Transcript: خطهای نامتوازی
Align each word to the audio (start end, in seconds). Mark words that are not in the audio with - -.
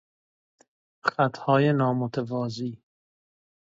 خطهای 1.05 1.73
نامتوازی 1.73 2.81